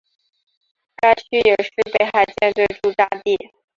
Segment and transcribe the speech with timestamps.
[0.95, 3.37] 该区也是北海舰队驻扎地。